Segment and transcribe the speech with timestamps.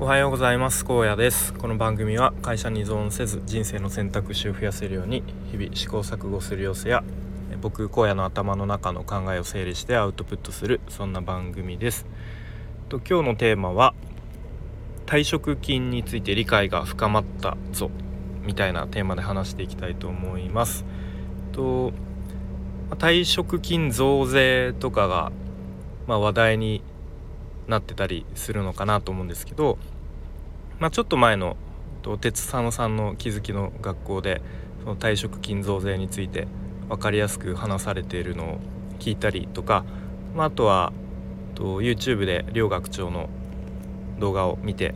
[0.00, 0.84] おはようございます。
[0.84, 1.52] 高野です。
[1.52, 7.02] この番組は会社に依存せず人生の選択肢を増やせるように日々試行錯誤する様子や
[7.60, 12.06] 僕荒野の頭の中の考えを整理してアウトプットするそんな番組です。
[12.88, 13.92] と今日のテーマは
[15.06, 17.90] 退職金について理解が深まったぞ
[18.44, 20.84] みたいなテーマで話していきたいと思います。
[21.50, 21.92] と
[22.90, 25.32] 退職金増税とかが、
[26.06, 26.84] まあ、話題に
[27.68, 29.78] なってたりするのかなと思うんですけど、
[30.80, 31.56] まあ、ちょっと前の
[32.20, 34.40] 鉄佐野さんの気づきの学校で
[34.80, 36.48] その退職金増税について
[36.88, 38.58] 分かりやすく話されているのを
[38.98, 39.84] 聞いたりとか、
[40.34, 40.92] まあ、あとは
[41.54, 43.28] と YouTube で両学長の
[44.18, 44.94] 動画を見て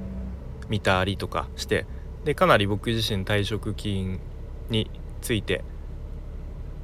[0.69, 1.87] 見たりとかして
[2.25, 4.21] でかなり僕自身退職金
[4.71, 5.65] について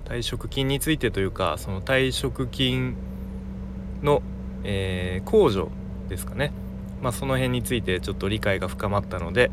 [0.04, 2.96] 退職金についてというかその退職金
[4.02, 4.22] の、
[4.64, 5.70] えー、控除
[6.08, 6.52] ですかね、
[7.02, 9.50] まあ、その辺についてちょっと理解が深まったので、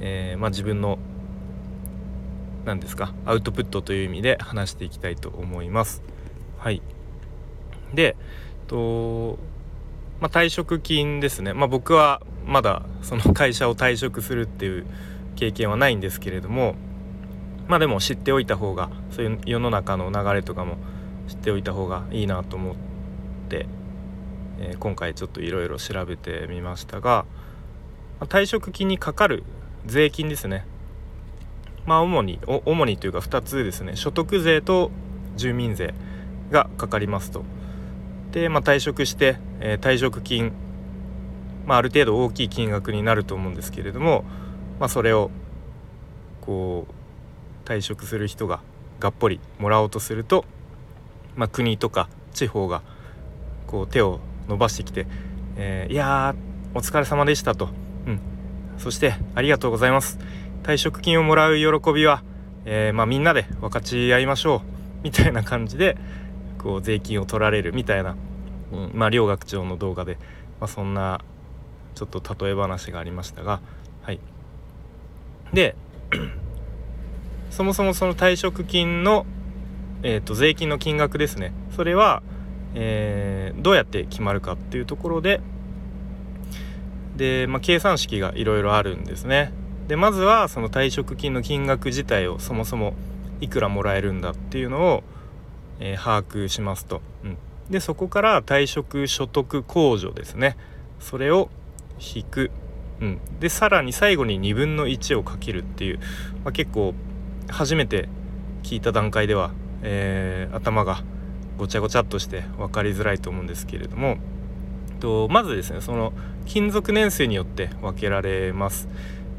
[0.00, 0.98] えー、まあ、自分の
[2.64, 6.02] 何ですかアウトプットという意味で話していきたいと思います。
[6.58, 6.82] はい、
[7.94, 8.16] で
[8.66, 9.38] と、
[10.20, 14.86] まあ、退職金ですね、まあ、僕はまだその会社を退職するっていう
[15.36, 16.74] 経験はないんですけれども
[17.68, 20.76] まあでも知っておいた方がそういう世の中の流れとかも
[21.28, 22.74] 知っておいた方がいいなと思っ
[23.48, 23.66] て
[24.58, 27.24] えー、今回ちょっといろいろ調べてみましたが、
[28.20, 29.44] 退職金にかかる
[29.84, 30.64] 税金ですね。
[31.84, 33.96] まあ主に主にというか2つですね。
[33.96, 34.90] 所得税と
[35.36, 35.94] 住民税
[36.50, 37.44] がかかりますと。
[38.32, 40.52] で、まあ、退職して、えー、退職金、
[41.64, 44.24] まあ、ある程度大きい金額になると思うんですけれども、
[44.78, 45.30] まあ、それを
[46.40, 48.60] こう退職する人が
[49.00, 50.44] がっぽりもらおうとすると、
[51.34, 52.82] まあ、国とか地方が
[53.66, 55.06] こう手を伸ばしてきて
[55.56, 56.34] 「えー、いや
[56.74, 57.70] お疲れ様でしたと」
[58.06, 58.20] うん、
[58.78, 60.18] そして「ありがとうございます」
[60.62, 62.22] 退職金をもらう喜びは、
[62.64, 64.76] えー、まあ、みんなで分かち合いましょう。
[65.04, 65.96] みたいな感じで
[66.58, 68.16] こう税金を取られるみたいな、
[68.72, 70.18] うん、まあ両学長の動画で、
[70.60, 71.20] まあ、そんな
[71.94, 73.60] ちょっと例え話がありましたが
[74.02, 74.20] はい。
[75.52, 75.76] で
[77.50, 79.26] そもそもその退職金の、
[80.02, 81.52] えーと税金の金額ですね。
[81.76, 82.22] それは
[82.74, 85.40] えー、どうやって決まるかっていうところで
[87.16, 89.52] で、まあ、計算式がいろいろあるんですね。
[89.88, 92.94] でまずはその退職金の金額自体をそもそも
[93.40, 95.04] いくらもらえるんだっていうのを、
[95.78, 97.02] えー、把握しますと。
[97.24, 97.38] うん、
[97.70, 100.56] でそこから退職所得控除ですね
[100.98, 101.48] それを
[101.98, 102.50] 引く。
[102.98, 105.98] うん、でさらに最後に2分の1をかけるっていう、
[106.44, 106.94] まあ、結構
[107.48, 108.08] 初めて
[108.62, 109.52] 聞いた段階では、
[109.82, 111.04] えー、頭が
[111.58, 114.18] ごちゃごちゃっとして分かりづらいと思うんですけれども。
[114.96, 116.12] とまずですねその
[116.46, 118.88] 勤続年数によって分けられます。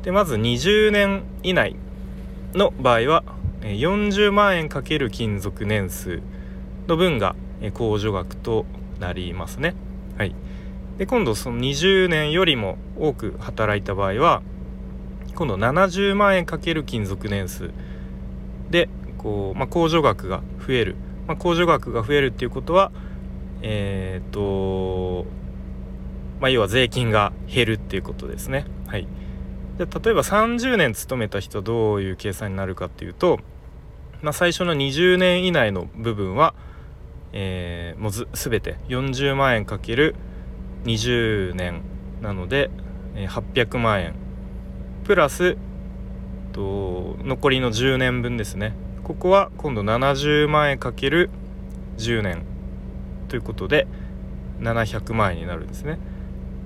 [0.03, 1.75] でまず20年以内
[2.53, 3.23] の場合は
[3.61, 6.21] 40万円かける勤続年数
[6.87, 8.65] の分が控除額と
[8.99, 9.75] なりますね。
[10.17, 10.35] はい。
[10.97, 14.41] で今度その20年よりも多く働いた場合は
[15.35, 17.71] 今度70万円かける勤続年数
[18.71, 18.89] で
[19.19, 20.95] こう、まあ、控除額が増える
[21.27, 22.91] まあ、控除額が増えるっていうことは
[23.61, 25.25] えっ、と
[26.39, 28.65] まあ要は税金が減るっていうことですね。
[28.87, 29.07] はい。
[29.77, 33.39] で例えば30年勤めた人どういう計算になるかっていうと、
[34.21, 36.55] まあ、最初の20年以内の部分は、
[37.31, 40.15] えー、もうず全て40万円かける
[40.85, 41.81] 20年
[42.21, 42.71] なので、
[43.15, 44.15] えー、800万円。
[45.03, 45.57] プラス
[46.51, 48.73] と残りの10年分ですね。
[49.07, 51.29] ここは今度70万円かける
[51.97, 52.43] 10年。
[53.29, 53.87] ということで
[54.59, 55.97] 700万円になるんですね。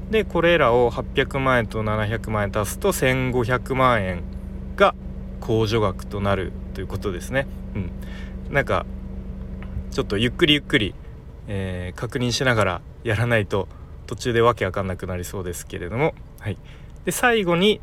[0.09, 4.23] でこれらを800万円と700万円足すと1500万円
[4.75, 4.95] が
[5.39, 7.45] 控除額となるということですね。
[7.75, 7.91] うん。
[8.51, 8.87] なんか
[9.91, 10.95] ちょっとゆっくりゆっくり、
[11.47, 13.67] えー、確認しながらやらないと
[14.07, 16.15] 途中でわけわかんなくなりそうですけれども。
[16.39, 16.57] はい。
[17.05, 17.81] で最後に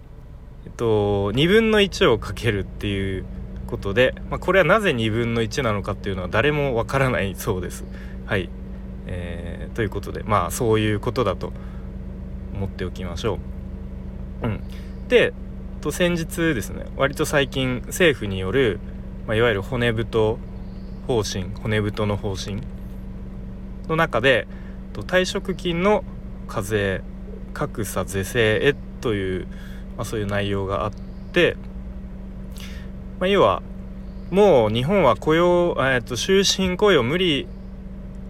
[0.66, 3.24] えっと2分の1をかけるっていう
[3.68, 7.84] ことで、まあ、これはなぜ2分の1なのかっていうのは誰もわからないそうです。
[8.26, 8.48] はい、
[9.06, 11.52] えー、ということでまあそういうことだと
[12.54, 13.38] 思っておきましょ
[14.42, 14.46] う。
[14.46, 14.60] うん、
[15.08, 15.32] で
[15.80, 18.80] と先日ですね割と最近政府による、
[19.26, 20.38] まあ、いわゆる骨太
[21.06, 22.62] 方針骨太の方針
[23.88, 24.46] の中で
[24.92, 26.04] と退職金の
[26.46, 27.02] 課税
[27.54, 29.46] 格差是正へという、
[29.96, 30.92] まあ、そういう内容があっ
[31.32, 31.56] て
[33.20, 33.62] まあ、要は
[34.30, 37.46] もう日本は雇用、えっと、終身雇用無理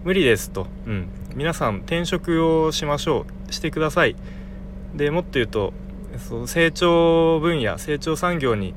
[0.03, 4.15] 無理ですと、うん、皆さん転職をしましょうしてください。
[4.95, 5.73] でもっと言うと
[6.17, 8.73] その成長分野成長産業に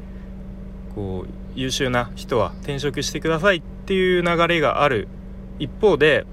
[0.94, 5.08] こう優秀な人は転職してくださいっていう流れがある
[5.58, 6.26] 一方で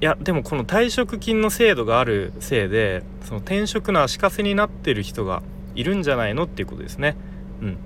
[0.00, 5.42] いやでもこの退職金の制度があるせいでその転職の足かせになってる人が
[5.74, 7.16] いるんじゃないのっていうことですね。
[7.62, 7.78] うん、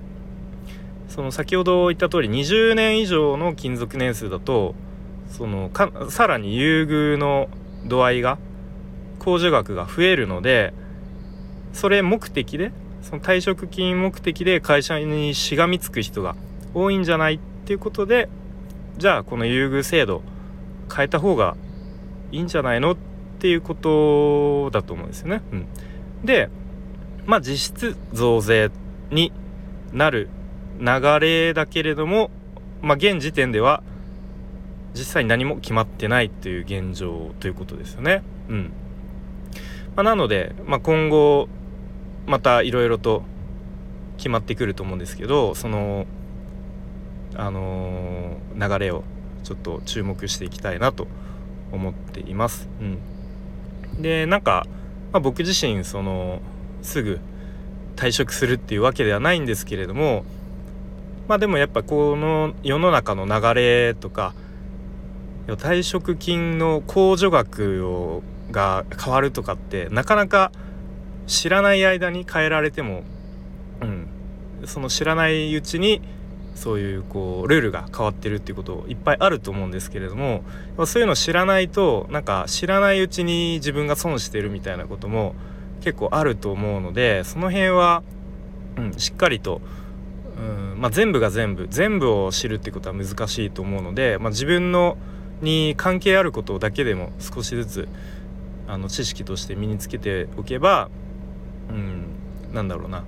[1.11, 4.75] その先ほど言った通り20年以上の勤続年数だと
[5.29, 7.49] そのかさらに優遇の
[7.85, 8.37] 度合いが
[9.19, 10.73] 控除額が増えるので
[11.73, 12.71] それ目的で
[13.01, 16.37] その退職金目的で会社にしがみつく人が
[16.73, 18.29] 多いんじゃないっていうことで
[18.97, 20.21] じゃあこの優遇制度
[20.93, 21.57] 変えた方が
[22.31, 22.97] いいんじゃないのっ
[23.39, 25.41] ていうことだと思うんですよね。
[25.51, 25.67] うん、
[26.23, 26.49] で
[27.25, 28.71] まあ実質増税
[29.09, 29.33] に
[29.91, 30.29] なる
[30.81, 32.31] 流れだけれども、
[32.81, 33.83] まあ、現時点では
[34.93, 38.23] 実際に何も決まってないという現状ということですよね。
[38.49, 38.73] うん
[39.95, 41.47] まあ、なので、まあ、今後
[42.25, 43.23] またいろいろと
[44.17, 46.05] 決まってくると思うんですけどその
[47.35, 49.03] あのー、流れを
[49.43, 51.07] ちょっと注目していきたいなと
[51.71, 52.67] 思っています。
[52.81, 54.67] うん、でなんか、
[55.13, 56.41] まあ、僕自身その
[56.81, 57.19] すぐ
[57.95, 60.25] 退職するっていうわけではないんですけれども
[61.27, 64.33] まあでもやっぱこの世の中の流れとか
[65.47, 70.51] 退職金の控除額をが変わるとかってなかなか
[71.25, 73.03] 知らない間に変えられても、
[73.81, 74.07] うん、
[74.65, 76.01] その知らないうちに
[76.55, 80.43] そういうこうルールが変わってるっていうこといっぱいあると思うんですけれども
[80.85, 85.33] そういうの知らないとなんか知らないうちに自分が損してるみたいなことも
[85.79, 88.03] 結構あると思うのでその辺は、
[88.77, 89.61] うん、しっかりと、
[90.37, 94.97] うんまあ、全部が全部全部を知るってことは難しいと思うので、まあ、自分の
[95.39, 97.87] に関係あることだけでも少しずつ
[98.67, 100.89] あの知識として身につけておけば、
[101.69, 102.05] うん、
[102.51, 103.03] なんだろうな。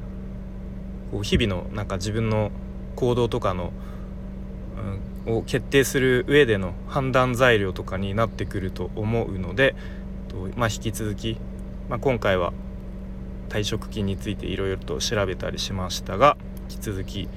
[1.12, 2.52] こう日々のなんか自分の
[2.96, 3.74] 行動とかの、
[5.26, 9.76] うん、を決定する上での判断材料とかになってくると思うので、
[10.28, 11.40] とまあ、引き続き、
[11.90, 12.54] まあ、今回は
[13.50, 16.38] 退職金についていろいろと調べたりしましたが
[16.70, 17.30] 引き続き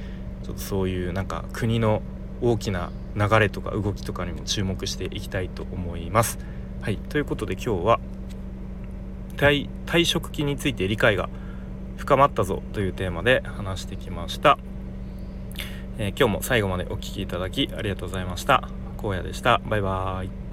[0.47, 2.03] ちょっとそういうなんか国の
[2.41, 6.39] 大きな流れとか動きとかにも注目していきたいと思います。
[6.83, 8.01] はいということで今日は
[9.37, 11.29] 退職金について理解が
[11.97, 14.57] 深まったぞというテーマで話してきました。
[15.99, 18.69] えー、今日も最後までお聴きいただきありがとうございました。
[19.03, 19.61] 荒野でした。
[19.65, 20.46] バイバーイ。